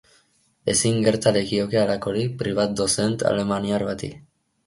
[0.71, 4.11] Ezin gerta lekioke halakorik privatdozent alemaniar bati.